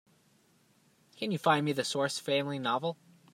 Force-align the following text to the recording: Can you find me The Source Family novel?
Can 1.17 1.29
you 1.29 1.37
find 1.37 1.63
me 1.63 1.73
The 1.73 1.83
Source 1.83 2.17
Family 2.17 2.57
novel? 2.57 2.97